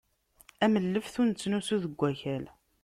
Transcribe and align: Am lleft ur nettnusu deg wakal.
Am 0.63 0.73
lleft 0.93 1.15
ur 1.21 1.25
nettnusu 1.27 1.77
deg 1.83 1.93
wakal. 1.99 2.45